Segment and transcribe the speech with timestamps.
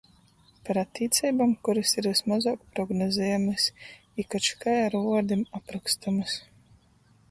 [0.69, 3.69] Par attīceibom, kurys ir vysmozuok prognozejamys
[4.25, 6.39] i koč kai ar vuordim aprokstomys.